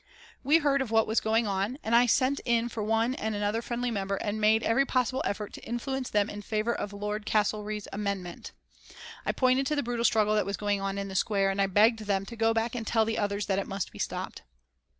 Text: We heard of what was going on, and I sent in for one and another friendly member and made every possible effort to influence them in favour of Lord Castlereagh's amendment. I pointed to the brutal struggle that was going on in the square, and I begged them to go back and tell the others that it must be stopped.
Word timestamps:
We 0.43 0.57
heard 0.57 0.81
of 0.81 0.89
what 0.89 1.05
was 1.05 1.19
going 1.19 1.45
on, 1.45 1.77
and 1.83 1.95
I 1.95 2.07
sent 2.07 2.41
in 2.43 2.69
for 2.69 2.81
one 2.81 3.13
and 3.13 3.35
another 3.35 3.61
friendly 3.61 3.91
member 3.91 4.15
and 4.15 4.41
made 4.41 4.63
every 4.63 4.83
possible 4.83 5.21
effort 5.25 5.53
to 5.53 5.63
influence 5.63 6.09
them 6.09 6.27
in 6.27 6.41
favour 6.41 6.73
of 6.73 6.91
Lord 6.91 7.27
Castlereagh's 7.27 7.87
amendment. 7.93 8.51
I 9.27 9.31
pointed 9.31 9.67
to 9.67 9.75
the 9.75 9.83
brutal 9.83 10.03
struggle 10.03 10.33
that 10.33 10.45
was 10.47 10.57
going 10.57 10.81
on 10.81 10.97
in 10.97 11.07
the 11.07 11.13
square, 11.13 11.51
and 11.51 11.61
I 11.61 11.67
begged 11.67 11.99
them 11.99 12.25
to 12.25 12.35
go 12.35 12.51
back 12.51 12.73
and 12.73 12.87
tell 12.87 13.05
the 13.05 13.19
others 13.19 13.45
that 13.45 13.59
it 13.59 13.67
must 13.67 13.91
be 13.91 13.99
stopped. 13.99 14.41